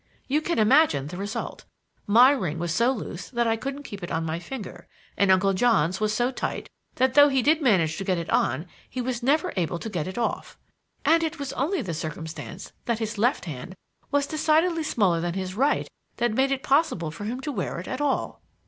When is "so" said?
2.73-2.91, 6.11-6.31